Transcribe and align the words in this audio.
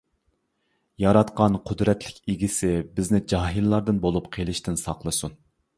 ياراتقان 1.03 1.59
قۇدرەت 1.71 2.07
ئىگىسى 2.33 2.73
بىزنى 2.97 3.21
جاھىللاردىن 3.35 4.05
بولۇپ 4.09 4.35
قېلىشتىن 4.39 4.85
ساقلىسۇن. 4.89 5.43